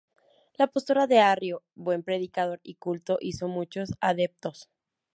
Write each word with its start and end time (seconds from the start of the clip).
La 0.57 0.65
postura 0.65 1.05
de 1.05 1.19
Arrio, 1.19 1.61
buen 1.75 2.01
predicador 2.01 2.59
y 2.63 2.73
culto, 2.73 3.19
hizo 3.21 3.47
muchos 3.47 3.91
adeptos. 4.01 4.67